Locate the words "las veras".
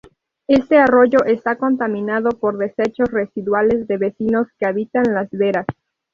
5.13-5.67